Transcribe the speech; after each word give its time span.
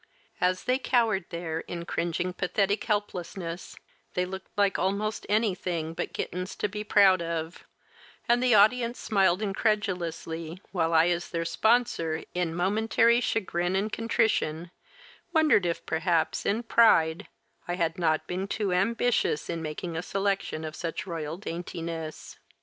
As 0.41 0.63
they 0.63 0.79
cowered 0.79 1.25
there 1.29 1.59
in 1.59 1.85
cringing, 1.85 2.33
pathetic 2.33 2.83
helplessness, 2.85 3.75
they 4.15 4.25
looked 4.25 4.49
like 4.57 4.79
almost 4.79 5.27
anything 5.29 5.93
but 5.93 6.11
kittens 6.11 6.55
to 6.55 6.67
be 6.67 6.83
proud 6.83 7.21
of, 7.21 7.65
and 8.27 8.41
the 8.41 8.55
audience 8.55 8.97
smiled 8.97 9.43
incredulously, 9.43 10.59
while 10.71 10.91
I 10.95 11.09
as 11.09 11.29
their 11.29 11.45
sponsor 11.45 12.23
in 12.33 12.55
momentary 12.55 13.21
chagrin 13.21 13.75
and 13.75 13.91
contrition, 13.93 14.71
wondered 15.33 15.67
if, 15.67 15.85
perhaps, 15.85 16.47
in 16.47 16.63
pride, 16.63 17.27
I 17.67 17.75
had 17.75 17.99
not 17.99 18.25
been 18.25 18.47
too 18.47 18.73
ambitious 18.73 19.51
in 19.51 19.61
making 19.61 19.95
a 19.95 20.01
selection 20.01 20.63
of 20.65 20.75
such 20.75 21.05
royal 21.05 21.37
daintiness. 21.37 22.39